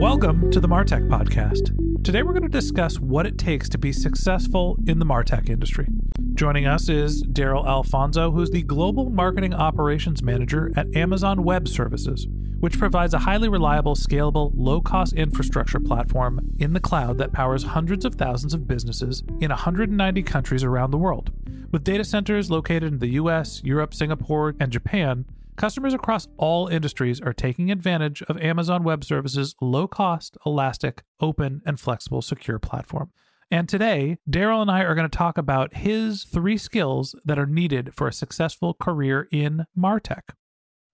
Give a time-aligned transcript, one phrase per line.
[0.00, 2.02] Welcome to the Martech Podcast.
[2.04, 5.86] Today we're going to discuss what it takes to be successful in the Martech industry.
[6.34, 12.26] Joining us is Darrell Alfonso, who's the Global Marketing Operations Manager at Amazon Web Services,
[12.58, 17.62] which provides a highly reliable, scalable, low cost infrastructure platform in the cloud that powers
[17.62, 21.30] hundreds of thousands of businesses in 190 countries around the world.
[21.70, 25.24] With data centers located in the US, Europe, Singapore, and Japan,
[25.56, 31.62] Customers across all industries are taking advantage of Amazon Web Services' low cost, elastic, open,
[31.64, 33.12] and flexible secure platform.
[33.50, 37.46] And today, Darrell and I are going to talk about his three skills that are
[37.46, 40.22] needed for a successful career in Martech.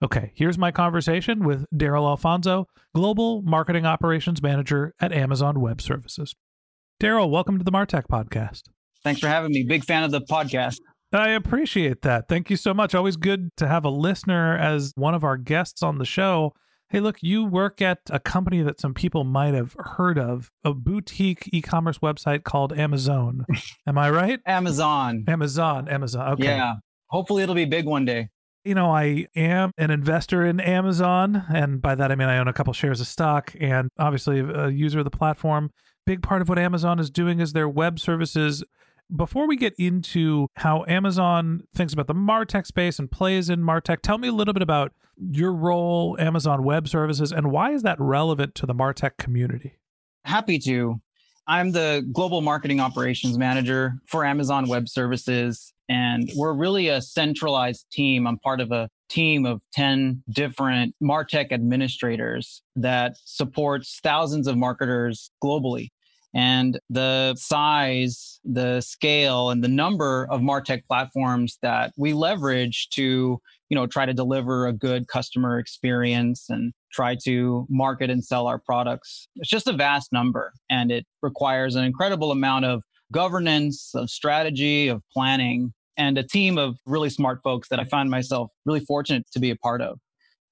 [0.03, 6.34] Okay, here's my conversation with Darrell Alfonso, Global Marketing Operations Manager at Amazon Web Services.
[6.99, 8.65] Darrell, welcome to the Martech Podcast.
[9.04, 9.65] Thanks for having me.
[9.66, 10.81] Big fan of the podcast.
[11.12, 12.28] I appreciate that.
[12.28, 12.94] Thank you so much.
[12.94, 16.53] Always good to have a listener as one of our guests on the show.
[16.88, 20.75] Hey, look, you work at a company that some people might have heard of, a
[20.75, 23.44] boutique e commerce website called Amazon.
[23.87, 24.41] Am I right?
[24.47, 25.25] Amazon.
[25.28, 25.88] Amazon.
[25.88, 26.32] Amazon.
[26.32, 26.44] Okay.
[26.44, 26.75] Yeah.
[27.06, 28.28] Hopefully it'll be big one day.
[28.65, 31.44] You know, I am an investor in Amazon.
[31.53, 34.69] And by that, I mean I own a couple shares of stock and obviously a
[34.69, 35.70] user of the platform.
[36.06, 38.62] Big part of what Amazon is doing is their web services
[39.15, 44.00] before we get into how Amazon thinks about the Martech space and plays in Martech,
[44.03, 47.99] tell me a little bit about your role, Amazon Web Services, and why is that
[48.00, 49.75] relevant to the Martech community?
[50.25, 51.00] Happy to.
[51.47, 57.87] I'm the global marketing operations manager for Amazon Web Services, and we're really a centralized
[57.91, 58.26] team.
[58.26, 65.31] I'm part of a team of 10 different Martech administrators that supports thousands of marketers
[65.43, 65.88] globally
[66.35, 73.41] and the size, the scale, and the number of Martech platforms that we leverage to,
[73.69, 78.47] you know, try to deliver a good customer experience and try to market and sell
[78.47, 79.29] our products.
[79.37, 84.89] It's just a vast number, and it requires an incredible amount of governance, of strategy,
[84.89, 89.27] of planning, and a team of really smart folks that I find myself really fortunate
[89.33, 89.99] to be a part of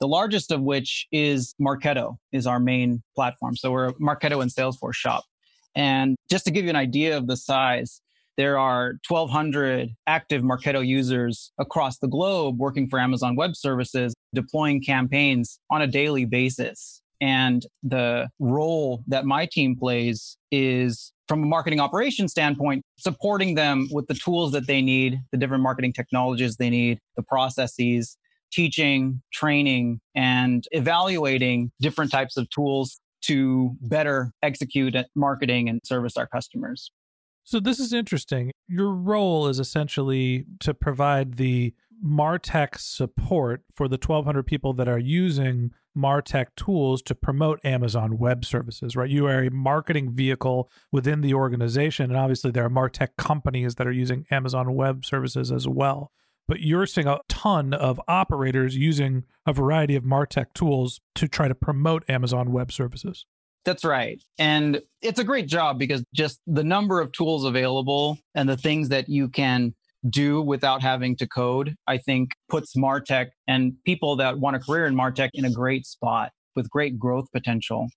[0.01, 3.57] the largest of which is Marketo is our main platform.
[3.57, 5.25] So we're a Marketo and Salesforce shop.
[5.75, 8.01] And just to give you an idea of the size,
[8.37, 14.81] there are 1,200 active Marketo users across the globe working for Amazon Web Services, deploying
[14.81, 17.03] campaigns on a daily basis.
[17.21, 23.89] And the role that my team plays is from a marketing operations standpoint, supporting them
[23.91, 28.17] with the tools that they need, the different marketing technologies they need, the processes,
[28.53, 36.27] teaching, training, and evaluating different types of tools to better execute marketing and service our
[36.27, 36.91] customers.
[37.45, 38.53] So, this is interesting.
[38.69, 41.75] Your role is essentially to provide the
[42.05, 48.45] Martech support for the 1,200 people that are using Martech tools to promote Amazon Web
[48.45, 49.11] Services, right?
[49.11, 52.11] You are a marketing vehicle within the organization.
[52.11, 56.13] And obviously, there are Martech companies that are using Amazon Web Services as well
[56.49, 61.47] but you're seeing a ton of operators using a variety of Martech tools to try
[61.47, 63.27] to promote Amazon Web Services.
[63.65, 64.23] That's right.
[64.39, 68.89] And it's a great job because just the number of tools available and the things
[68.89, 69.75] that you can
[70.09, 74.87] do without having to code, I think puts Martech and people that want a career
[74.87, 77.89] in Martech in a great spot with great growth potential.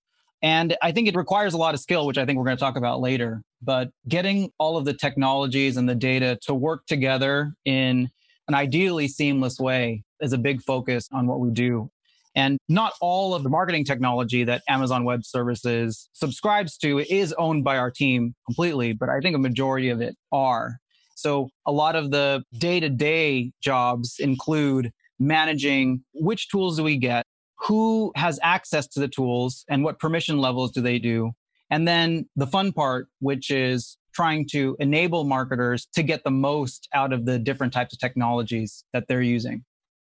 [0.42, 2.60] And I think it requires a lot of skill, which I think we're going to
[2.60, 3.40] talk about later.
[3.62, 8.10] but getting all of the technologies and the data to work together in
[8.52, 11.90] an ideally seamless way is a big focus on what we do.
[12.34, 17.64] And not all of the marketing technology that Amazon Web Services subscribes to is owned
[17.64, 20.76] by our team completely, but I think a majority of it are.
[21.14, 26.98] So a lot of the day to day jobs include managing which tools do we
[26.98, 27.24] get,
[27.58, 31.32] who has access to the tools, and what permission levels do they do.
[31.70, 36.88] And then the fun part, which is trying to enable marketers to get the most
[36.92, 39.64] out of the different types of technologies that they're using.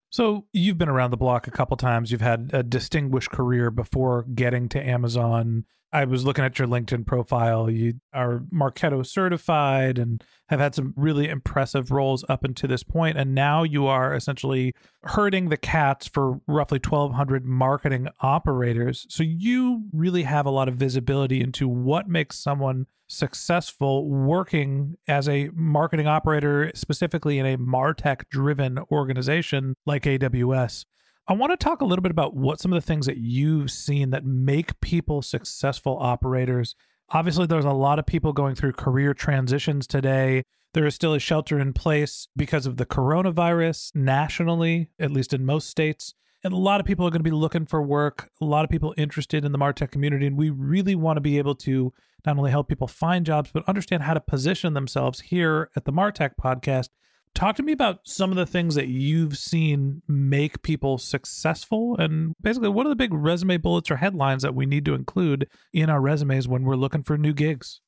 [0.10, 2.12] So you've been around the block a couple times.
[2.12, 5.66] You've had a distinguished career before getting to Amazon.
[5.94, 7.70] I was looking at your LinkedIn profile.
[7.70, 13.16] You are Marketo certified and have had some really impressive roles up until this point.
[13.16, 14.74] And now you are essentially
[15.04, 19.06] herding the cats for roughly 1,200 marketing operators.
[19.08, 25.30] So you really have a lot of visibility into what makes someone successful working as
[25.30, 30.86] a marketing operator, specifically in a MarTech driven organization like AWS.
[31.26, 33.72] I want to talk a little bit about what some of the things that you've
[33.72, 36.76] seen that make people successful operators.
[37.12, 40.44] Obviously, there's a lot of people going through career transitions today.
[40.74, 45.46] There is still a shelter in place because of the coronavirus nationally, at least in
[45.46, 46.14] most states.
[46.44, 48.70] And a lot of people are going to be looking for work, a lot of
[48.70, 50.28] people interested in the MarTech community.
[50.28, 51.94] And we really want to be able to
[52.26, 55.94] not only help people find jobs, but understand how to position themselves here at the
[55.94, 56.90] MarTech podcast
[57.36, 62.34] Talk to me about some of the things that you've seen make people successful and
[62.42, 65.90] basically what are the big resume bullets or headlines that we need to include in
[65.90, 67.82] our resumes when we're looking for new gigs?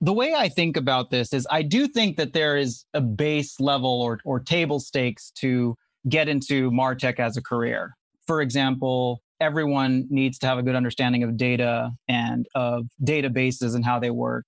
[0.00, 3.58] The way I think about this is I do think that there is a base
[3.58, 5.74] level or, or table stakes to
[6.08, 7.96] get into MarTech as a career.
[8.26, 13.84] For example, everyone needs to have a good understanding of data and of databases and
[13.84, 14.44] how they work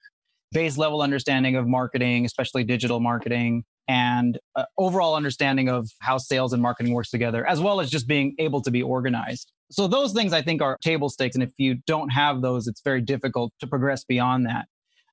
[0.53, 6.53] base level understanding of marketing, especially digital marketing, and uh, overall understanding of how sales
[6.53, 9.51] and marketing works together, as well as just being able to be organized.
[9.71, 11.35] So those things I think are table stakes.
[11.35, 14.67] And if you don't have those, it's very difficult to progress beyond that.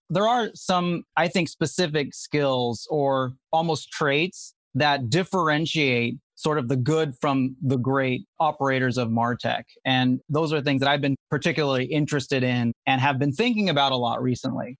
[0.10, 6.76] There are some, I think, specific skills or almost traits that differentiate sort of the
[6.76, 9.64] good from the great operators of Martech.
[9.86, 13.94] And those are things that I've been particularly interested in and have been thinking about
[13.94, 14.78] a lot recently.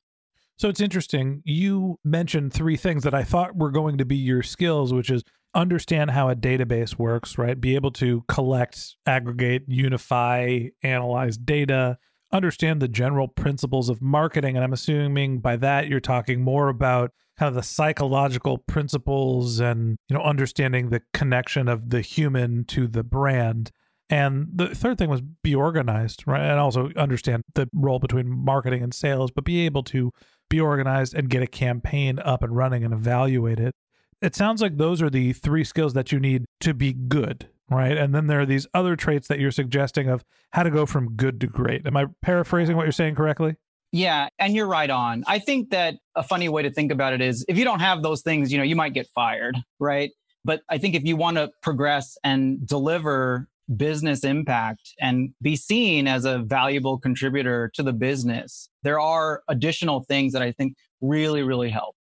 [0.58, 1.42] So it's interesting.
[1.44, 5.24] You mentioned three things that I thought were going to be your skills, which is
[5.54, 7.60] understand how a database works, right?
[7.60, 11.98] Be able to collect, aggregate, unify, analyze data,
[12.32, 14.56] understand the general principles of marketing.
[14.56, 19.98] And I'm assuming by that you're talking more about kind of the psychological principles and,
[20.10, 23.72] you know, understanding the connection of the human to the brand.
[24.10, 26.42] And the third thing was be organized, right?
[26.42, 30.12] And also understand the role between marketing and sales, but be able to
[30.50, 33.74] be organized and get a campaign up and running and evaluate it.
[34.22, 37.98] It sounds like those are the three skills that you need to be good, right?
[37.98, 41.16] And then there are these other traits that you're suggesting of how to go from
[41.16, 41.86] good to great.
[41.86, 43.56] Am I paraphrasing what you're saying correctly?
[43.92, 45.24] Yeah, and you're right on.
[45.28, 48.04] I think that a funny way to think about it is if you don't have
[48.04, 50.12] those things, you know, you might get fired, right?
[50.44, 56.08] But I think if you want to progress and deliver business impact and be seen
[56.08, 61.44] as a valuable contributor to the business, there are additional things that I think really,
[61.44, 61.96] really help.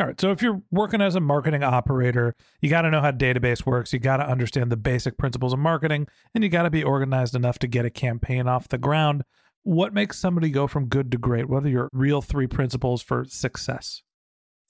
[0.00, 0.20] All right.
[0.20, 3.92] So if you're working as a marketing operator, you got to know how database works.
[3.92, 7.34] You got to understand the basic principles of marketing, and you got to be organized
[7.34, 9.24] enough to get a campaign off the ground.
[9.64, 11.48] What makes somebody go from good to great?
[11.48, 14.02] What are your real three principles for success?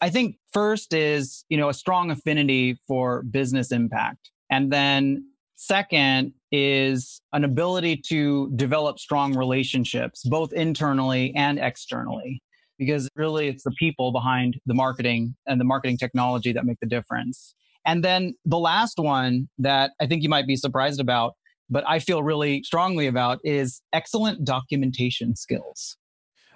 [0.00, 4.30] I think first is, you know, a strong affinity for business impact.
[4.50, 5.24] And then
[5.58, 12.40] second is an ability to develop strong relationships, both internally and externally,
[12.78, 16.86] because really it's the people behind the marketing and the marketing technology that make the
[16.86, 17.54] difference.
[17.84, 21.34] And then the last one that I think you might be surprised about,
[21.68, 25.96] but I feel really strongly about is excellent documentation skills.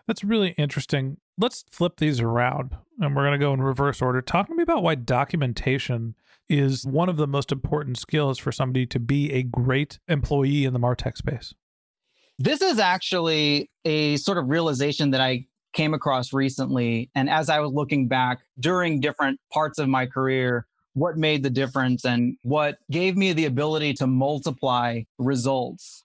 [0.07, 1.17] That's really interesting.
[1.43, 4.23] Let's flip these around and we're going to go in reverse order.
[4.23, 6.15] Talk to me about why documentation
[6.49, 10.73] is one of the most important skills for somebody to be a great employee in
[10.73, 11.53] the Martech space.
[12.39, 17.11] This is actually a sort of realization that I came across recently.
[17.17, 21.51] And as I was looking back during different parts of my career, what made the
[21.51, 26.05] difference and what gave me the ability to multiply results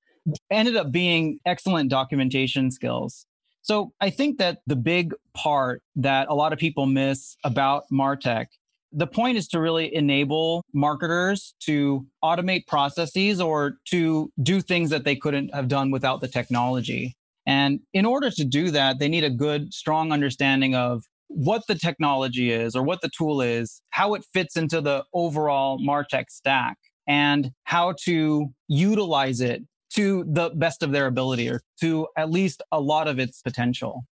[0.50, 3.27] ended up being excellent documentation skills.
[3.68, 8.46] So I think that the big part that a lot of people miss about Martech
[8.94, 15.04] the point is to really enable marketers to automate processes or to do things that
[15.04, 17.14] they couldn't have done without the technology.
[17.46, 21.76] And in order to do that, they need a good, strong understanding of what the
[21.76, 26.78] technology is or what the tool is, how it fits into the overall MarTech stack,
[27.08, 29.64] and how to utilize it
[29.94, 34.06] to the best of their ability or to at least a lot of its potential.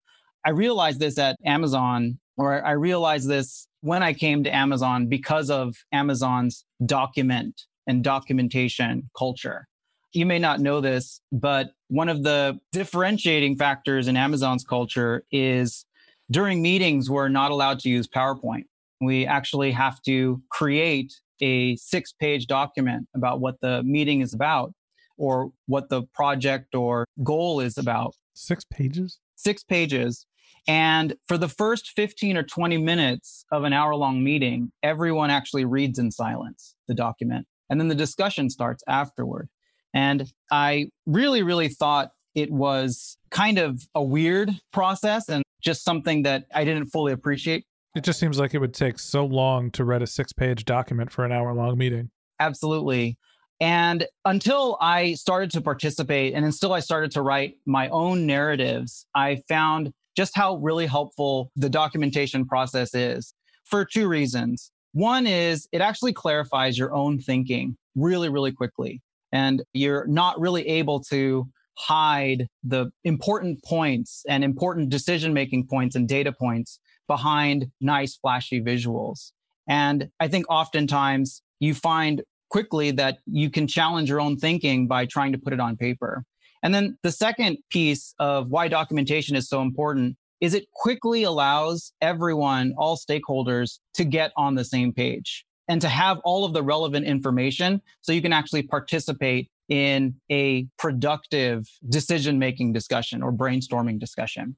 [0.45, 5.49] I realized this at Amazon, or I realized this when I came to Amazon because
[5.49, 9.67] of Amazon's document and documentation culture.
[10.13, 15.85] You may not know this, but one of the differentiating factors in Amazon's culture is
[16.31, 18.65] during meetings, we're not allowed to use PowerPoint.
[19.01, 24.73] We actually have to create a six page document about what the meeting is about
[25.17, 28.15] or what the project or goal is about.
[28.33, 29.19] Six pages?
[29.35, 30.25] Six pages.
[30.67, 35.65] And for the first 15 or 20 minutes of an hour long meeting, everyone actually
[35.65, 37.45] reads in silence the document.
[37.69, 39.49] And then the discussion starts afterward.
[39.93, 46.23] And I really, really thought it was kind of a weird process and just something
[46.23, 47.65] that I didn't fully appreciate.
[47.95, 51.11] It just seems like it would take so long to read a six page document
[51.11, 52.09] for an hour long meeting.
[52.39, 53.17] Absolutely.
[53.59, 59.05] And until I started to participate and until I started to write my own narratives,
[59.15, 63.33] I found just how really helpful the documentation process is
[63.63, 64.71] for two reasons.
[64.93, 69.01] One is it actually clarifies your own thinking really, really quickly.
[69.31, 71.47] And you're not really able to
[71.77, 78.61] hide the important points and important decision making points and data points behind nice, flashy
[78.61, 79.31] visuals.
[79.67, 82.21] And I think oftentimes you find
[82.55, 86.23] quickly that you can challenge your own thinking by trying to put it on paper.
[86.63, 91.91] And then the second piece of why documentation is so important is it quickly allows
[91.99, 96.63] everyone, all stakeholders to get on the same page and to have all of the
[96.63, 103.99] relevant information so you can actually participate in a productive decision making discussion or brainstorming
[103.99, 104.55] discussion.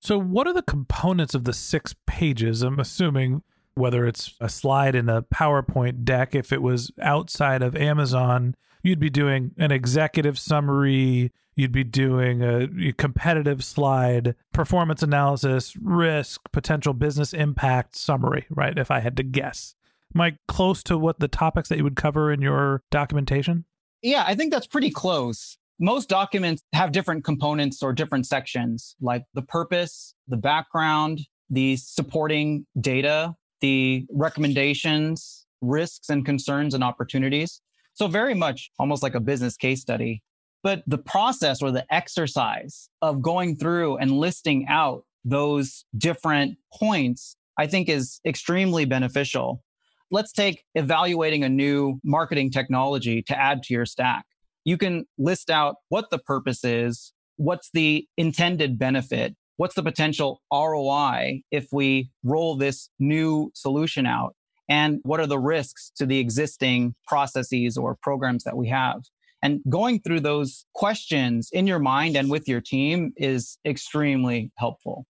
[0.00, 2.62] So, what are the components of the six pages?
[2.62, 3.42] I'm assuming
[3.74, 8.98] whether it's a slide in a PowerPoint deck, if it was outside of Amazon, you'd
[8.98, 16.92] be doing an executive summary, you'd be doing a competitive slide, performance analysis, risk, potential
[16.92, 18.78] business impact summary, right?
[18.78, 19.74] If I had to guess.
[20.14, 23.64] Am I close to what the topics that you would cover in your documentation?
[24.02, 25.56] Yeah, I think that's pretty close.
[25.78, 32.66] Most documents have different components or different sections, like the purpose, the background, the supporting
[32.80, 37.62] data, the recommendations, risks and concerns and opportunities.
[37.94, 40.22] So, very much almost like a business case study.
[40.62, 47.36] But the process or the exercise of going through and listing out those different points,
[47.58, 49.62] I think is extremely beneficial.
[50.10, 54.24] Let's take evaluating a new marketing technology to add to your stack.
[54.64, 60.40] You can list out what the purpose is, what's the intended benefit, what's the potential
[60.52, 64.34] ROI if we roll this new solution out?
[64.68, 69.02] And what are the risks to the existing processes or programs that we have?
[69.42, 75.04] And going through those questions in your mind and with your team is extremely helpful.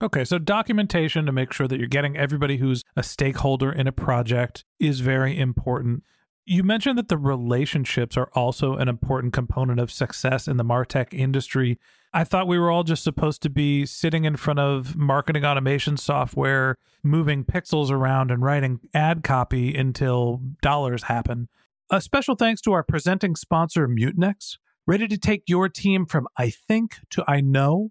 [0.00, 3.92] Okay, so documentation to make sure that you're getting everybody who's a stakeholder in a
[3.92, 6.04] project is very important.
[6.44, 11.12] You mentioned that the relationships are also an important component of success in the Martech
[11.12, 11.78] industry.
[12.12, 15.96] I thought we were all just supposed to be sitting in front of marketing automation
[15.96, 21.48] software, moving pixels around and writing ad copy until dollars happen.
[21.90, 24.56] A special thanks to our presenting sponsor, Mutinex.
[24.86, 27.90] Ready to take your team from I think to I know?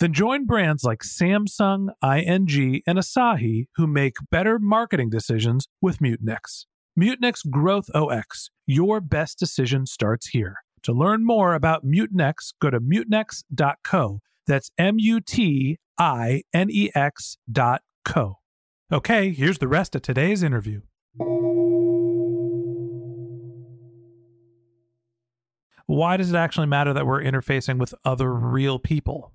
[0.00, 6.66] Then join brands like Samsung, ING, and Asahi who make better marketing decisions with Mutinex.
[6.98, 8.50] Mutinex Growth OX.
[8.66, 10.56] Your best decision starts here.
[10.82, 14.20] To learn more about Mutinex, go to mutinex.co.
[14.46, 18.38] That's M U T I N E X dot co.
[18.92, 20.82] Okay, here's the rest of today's interview.
[25.86, 29.33] Why does it actually matter that we're interfacing with other real people?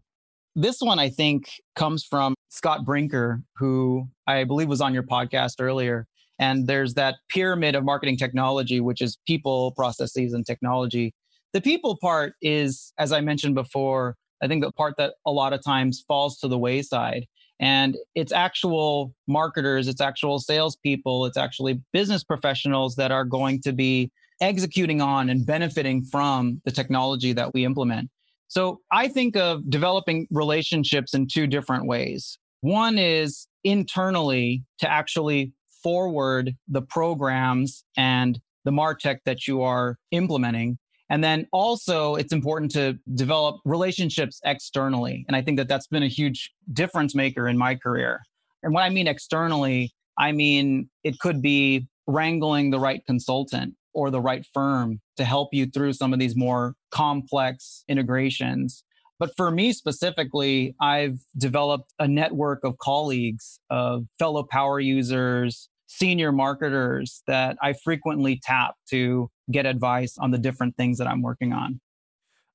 [0.55, 5.55] This one, I think, comes from Scott Brinker, who I believe was on your podcast
[5.59, 6.07] earlier.
[6.39, 11.13] And there's that pyramid of marketing technology, which is people, processes, and technology.
[11.53, 15.53] The people part is, as I mentioned before, I think the part that a lot
[15.53, 17.25] of times falls to the wayside.
[17.59, 23.73] And it's actual marketers, it's actual salespeople, it's actually business professionals that are going to
[23.73, 28.09] be executing on and benefiting from the technology that we implement.
[28.49, 32.37] So I think of developing relationships in two different ways.
[32.61, 35.53] One is internally to actually
[35.83, 40.77] forward the programs and the MarTech that you are implementing.
[41.11, 45.25] And then also, it's important to develop relationships externally.
[45.27, 48.19] And I think that that's been a huge difference maker in my career.
[48.63, 54.09] And what I mean externally, I mean it could be wrangling the right consultant or
[54.09, 58.83] the right firm to help you through some of these more complex integrations.
[59.19, 66.31] But for me specifically, I've developed a network of colleagues, of fellow power users, senior
[66.31, 71.51] marketers that I frequently tap to get advice on the different things that I'm working
[71.51, 71.81] on.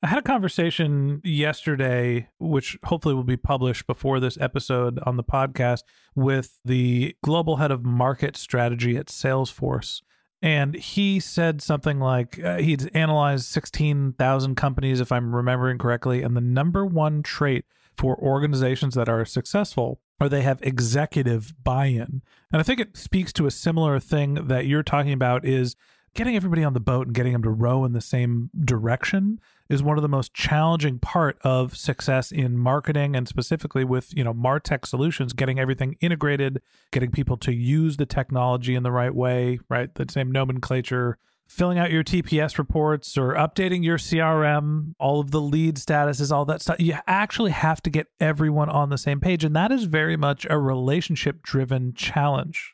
[0.03, 5.25] I had a conversation yesterday, which hopefully will be published before this episode on the
[5.25, 5.81] podcast,
[6.15, 10.03] with the global head of market strategy at Salesforce.
[10.43, 16.23] And he said something like uh, he'd analyzed 16,000 companies, if I'm remembering correctly.
[16.23, 17.65] And the number one trait
[17.97, 22.23] for organizations that are successful are they have executive buy-in.
[22.53, 25.77] And I think it speaks to a similar thing that you're talking about is
[26.15, 29.83] getting everybody on the boat and getting them to row in the same direction is
[29.83, 34.35] one of the most challenging part of success in marketing and specifically with you know
[34.35, 39.59] martech solutions getting everything integrated getting people to use the technology in the right way
[39.69, 45.31] right the same nomenclature filling out your TPS reports or updating your CRM, all of
[45.31, 46.81] the lead statuses, all that stuff.
[46.81, 49.45] You actually have to get everyone on the same page.
[49.45, 52.74] And that is very much a relationship driven challenge.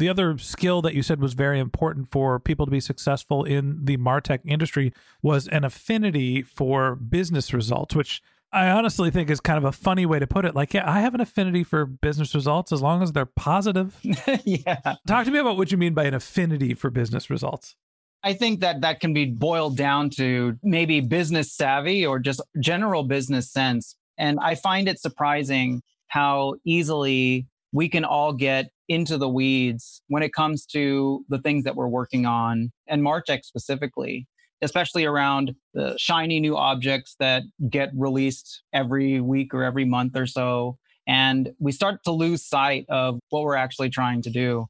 [0.00, 3.84] The other skill that you said was very important for people to be successful in
[3.84, 9.58] the Martech industry was an affinity for business results, which I honestly think is kind
[9.58, 10.54] of a funny way to put it.
[10.54, 13.94] Like, yeah, I have an affinity for business results as long as they're positive.
[14.46, 14.94] yeah.
[15.06, 17.76] Talk to me about what you mean by an affinity for business results.
[18.24, 23.02] I think that that can be boiled down to maybe business savvy or just general
[23.02, 23.96] business sense.
[24.16, 30.22] And I find it surprising how easily we can all get into the weeds when
[30.22, 34.26] it comes to the things that we're working on and Martech specifically,
[34.62, 40.26] especially around the shiny new objects that get released every week or every month or
[40.26, 40.76] so.
[41.06, 44.66] And we start to lose sight of what we're actually trying to do.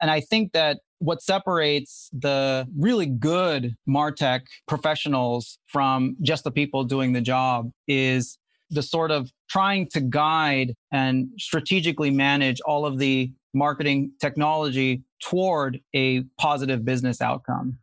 [0.00, 6.84] And I think that what separates the really good martech professionals from just the people
[6.84, 8.38] doing the job is
[8.70, 15.78] the sort of trying to guide and strategically manage all of the marketing technology toward
[15.94, 17.78] a positive business outcome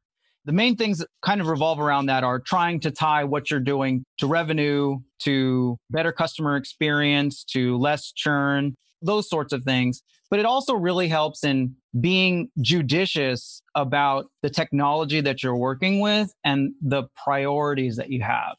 [0.45, 3.59] the main things that kind of revolve around that are trying to tie what you're
[3.59, 10.01] doing to revenue, to better customer experience, to less churn, those sorts of things.
[10.31, 16.33] But it also really helps in being judicious about the technology that you're working with
[16.43, 18.55] and the priorities that you have.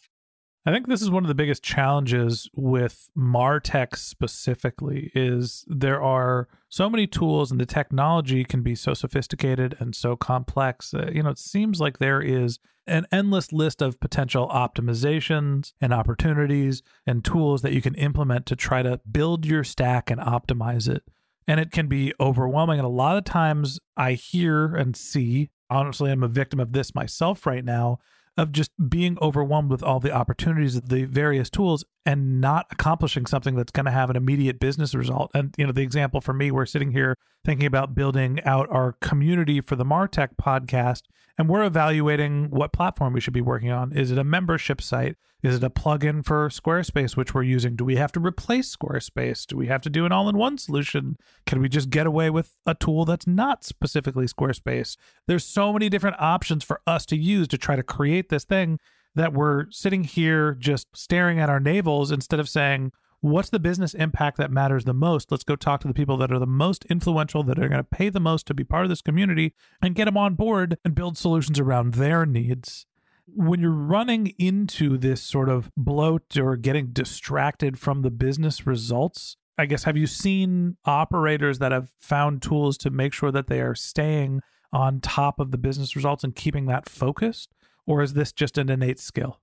[0.64, 6.46] I think this is one of the biggest challenges with Martech specifically is there are
[6.68, 10.94] so many tools and the technology can be so sophisticated and so complex.
[10.94, 15.92] Uh, you know, it seems like there is an endless list of potential optimizations and
[15.92, 20.88] opportunities and tools that you can implement to try to build your stack and optimize
[20.88, 21.02] it.
[21.48, 22.78] And it can be overwhelming.
[22.78, 26.94] And a lot of times I hear and see, honestly, I'm a victim of this
[26.94, 27.98] myself right now
[28.36, 33.26] of just being overwhelmed with all the opportunities of the various tools and not accomplishing
[33.26, 35.30] something that's going to have an immediate business result.
[35.34, 38.92] And you know, the example for me, we're sitting here thinking about building out our
[39.00, 41.02] community for the Martech podcast,
[41.36, 43.92] and we're evaluating what platform we should be working on.
[43.92, 45.16] Is it a membership site?
[45.42, 47.74] Is it a plugin for Squarespace, which we're using?
[47.74, 49.44] Do we have to replace Squarespace?
[49.44, 51.16] Do we have to do an all in one solution?
[51.46, 54.96] Can we just get away with a tool that's not specifically Squarespace?
[55.26, 58.78] There's so many different options for us to use to try to create this thing
[59.16, 63.94] that we're sitting here just staring at our navels instead of saying, what's the business
[63.94, 65.32] impact that matters the most?
[65.32, 67.84] Let's go talk to the people that are the most influential, that are going to
[67.84, 70.94] pay the most to be part of this community and get them on board and
[70.94, 72.86] build solutions around their needs.
[73.26, 79.36] When you're running into this sort of bloat or getting distracted from the business results,
[79.58, 83.60] I guess, have you seen operators that have found tools to make sure that they
[83.60, 84.40] are staying
[84.72, 87.54] on top of the business results and keeping that focused?
[87.86, 89.40] Or is this just an innate skill?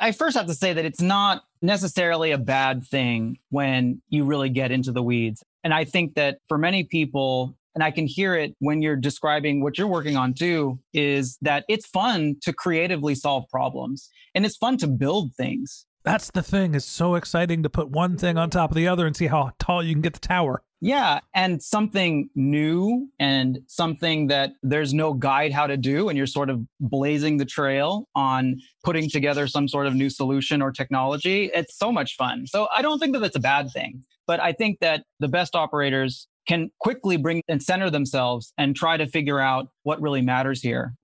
[0.00, 4.48] I first have to say that it's not necessarily a bad thing when you really
[4.48, 5.44] get into the weeds.
[5.62, 9.62] And I think that for many people, and I can hear it when you're describing
[9.62, 14.56] what you're working on too, is that it's fun to creatively solve problems and it's
[14.56, 15.86] fun to build things.
[16.04, 16.74] That's the thing.
[16.74, 19.52] It's so exciting to put one thing on top of the other and see how
[19.58, 20.62] tall you can get the tower.
[20.80, 21.20] Yeah.
[21.32, 26.08] And something new and something that there's no guide how to do.
[26.08, 30.60] And you're sort of blazing the trail on putting together some sort of new solution
[30.60, 31.52] or technology.
[31.54, 32.48] It's so much fun.
[32.48, 34.02] So I don't think that that's a bad thing.
[34.26, 38.96] But I think that the best operators can quickly bring and center themselves and try
[38.96, 40.94] to figure out what really matters here.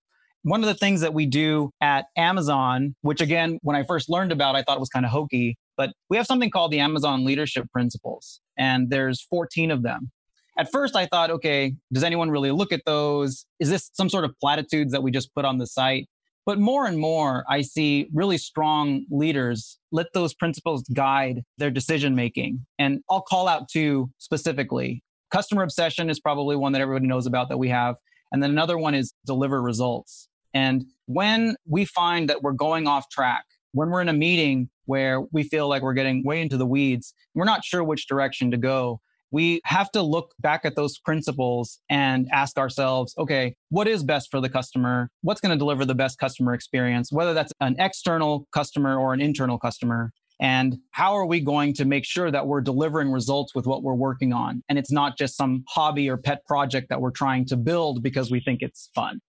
[0.42, 4.32] One of the things that we do at Amazon, which again, when I first learned
[4.32, 7.70] about, I thought was kind of hokey, but we have something called the Amazon Leadership
[7.72, 10.10] Principles, and there's 14 of them.
[10.58, 13.46] At first, I thought, okay, does anyone really look at those?
[13.60, 16.08] Is this some sort of platitudes that we just put on the site?
[16.48, 22.14] But more and more, I see really strong leaders let those principles guide their decision
[22.14, 22.64] making.
[22.78, 25.02] And I'll call out two specifically.
[25.30, 27.96] Customer obsession is probably one that everybody knows about that we have.
[28.32, 30.28] And then another one is deliver results.
[30.54, 35.20] And when we find that we're going off track, when we're in a meeting where
[35.32, 38.56] we feel like we're getting way into the weeds, we're not sure which direction to
[38.56, 44.02] go, we have to look back at those principles and ask ourselves, okay, what is
[44.02, 45.10] best for the customer?
[45.20, 49.20] What's going to deliver the best customer experience, whether that's an external customer or an
[49.20, 50.12] internal customer?
[50.40, 53.94] And how are we going to make sure that we're delivering results with what we're
[53.94, 54.62] working on?
[54.68, 58.30] And it's not just some hobby or pet project that we're trying to build because
[58.30, 59.20] we think it's fun.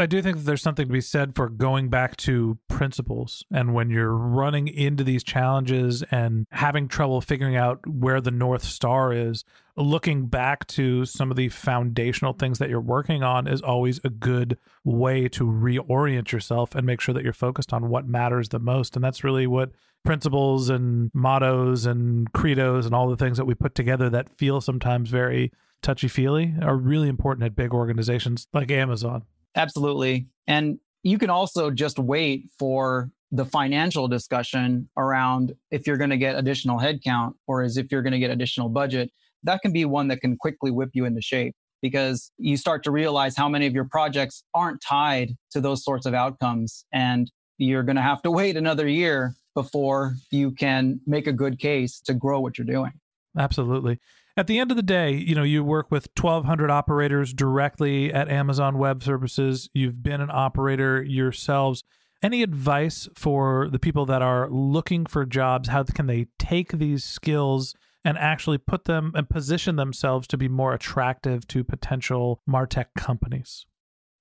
[0.00, 3.44] I do think that there's something to be said for going back to principles.
[3.52, 8.62] And when you're running into these challenges and having trouble figuring out where the North
[8.62, 9.44] Star is,
[9.76, 14.08] looking back to some of the foundational things that you're working on is always a
[14.08, 18.60] good way to reorient yourself and make sure that you're focused on what matters the
[18.60, 18.94] most.
[18.94, 19.72] And that's really what
[20.04, 24.60] principles and mottos and credos and all the things that we put together that feel
[24.60, 29.24] sometimes very touchy feely are really important at big organizations like Amazon.
[29.54, 30.26] Absolutely.
[30.46, 36.16] And you can also just wait for the financial discussion around if you're going to
[36.16, 39.10] get additional headcount or as if you're going to get additional budget.
[39.42, 42.90] That can be one that can quickly whip you into shape because you start to
[42.90, 46.84] realize how many of your projects aren't tied to those sorts of outcomes.
[46.92, 51.58] And you're going to have to wait another year before you can make a good
[51.58, 52.92] case to grow what you're doing.
[53.36, 53.98] Absolutely
[54.38, 58.28] at the end of the day, you know, you work with 1,200 operators directly at
[58.28, 59.68] Amazon Web Services.
[59.74, 61.82] You've been an operator yourselves.
[62.22, 65.70] Any advice for the people that are looking for jobs?
[65.70, 70.46] How can they take these skills and actually put them and position themselves to be
[70.46, 73.66] more attractive to potential Martech companies?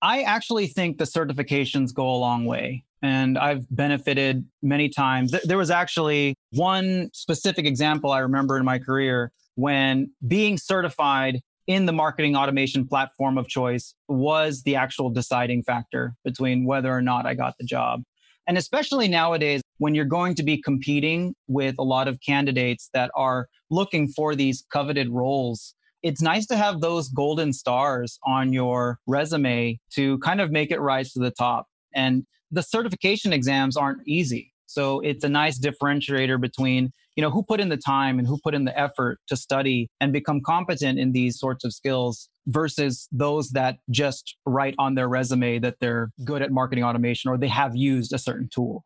[0.02, 2.84] I actually think the certifications go a long way.
[3.02, 5.34] And I've benefited many times.
[5.44, 11.86] There was actually one specific example I remember in my career when being certified in
[11.86, 17.26] the marketing automation platform of choice was the actual deciding factor between whether or not
[17.26, 18.04] I got the job.
[18.48, 23.12] And especially nowadays, when you're going to be competing with a lot of candidates that
[23.16, 29.00] are looking for these coveted roles, it's nice to have those golden stars on your
[29.08, 31.68] resume to kind of make it rise to the top.
[31.94, 34.54] And the certification exams aren't easy.
[34.68, 38.38] So it's a nice differentiator between, you know, who put in the time and who
[38.44, 43.08] put in the effort to study and become competent in these sorts of skills versus
[43.12, 47.48] those that just write on their resume that they're good at marketing automation or they
[47.48, 48.84] have used a certain tool.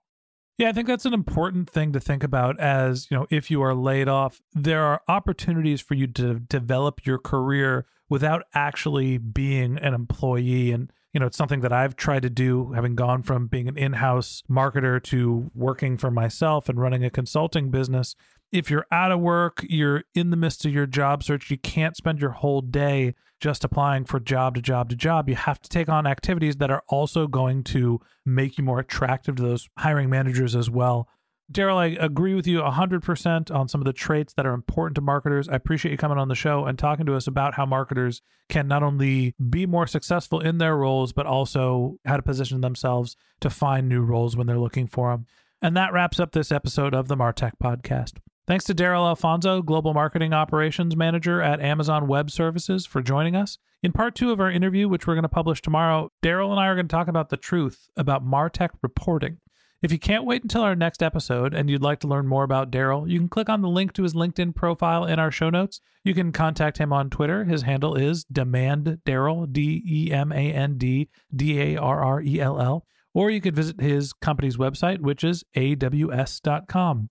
[0.61, 3.63] Yeah, I think that's an important thing to think about as, you know, if you
[3.63, 9.79] are laid off, there are opportunities for you to develop your career without actually being
[9.79, 10.71] an employee.
[10.71, 13.77] And you know, it's something that I've tried to do, having gone from being an
[13.77, 18.15] in house marketer to working for myself and running a consulting business.
[18.51, 21.97] If you're out of work, you're in the midst of your job search, you can't
[21.97, 25.27] spend your whole day just applying for job to job to job.
[25.27, 29.35] You have to take on activities that are also going to make you more attractive
[29.37, 31.09] to those hiring managers as well.
[31.51, 35.01] Darrell, I agree with you 100% on some of the traits that are important to
[35.01, 35.49] marketers.
[35.49, 38.67] I appreciate you coming on the show and talking to us about how marketers can
[38.67, 43.49] not only be more successful in their roles, but also how to position themselves to
[43.49, 45.25] find new roles when they're looking for them.
[45.61, 48.13] And that wraps up this episode of the Martech Podcast.
[48.47, 53.57] Thanks to Darrell Alfonso, Global Marketing Operations Manager at Amazon Web Services, for joining us.
[53.83, 56.67] In part two of our interview, which we're going to publish tomorrow, Darrell and I
[56.67, 59.37] are going to talk about the truth about Martech reporting.
[59.81, 62.69] If you can't wait until our next episode and you'd like to learn more about
[62.69, 65.81] Darrell, you can click on the link to his LinkedIn profile in our show notes.
[66.03, 67.45] You can contact him on Twitter.
[67.45, 72.21] His handle is Demand Darrell, D E M A N D D A R R
[72.21, 72.85] E L L.
[73.15, 77.09] Or you could visit his company's website, which is aws.com.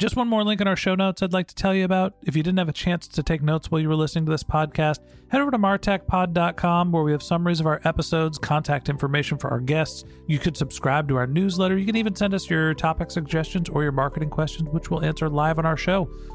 [0.00, 2.14] Just one more link in our show notes I'd like to tell you about.
[2.22, 4.42] If you didn't have a chance to take notes while you were listening to this
[4.42, 9.50] podcast, head over to martechpod.com where we have summaries of our episodes, contact information for
[9.50, 10.04] our guests.
[10.26, 11.76] You could subscribe to our newsletter.
[11.76, 15.28] You can even send us your topic suggestions or your marketing questions, which we'll answer
[15.28, 16.08] live on our show.